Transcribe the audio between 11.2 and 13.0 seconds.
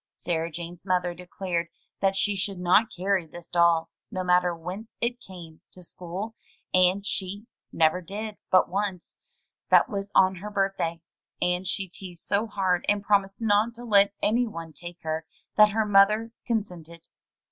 and she teased so hard,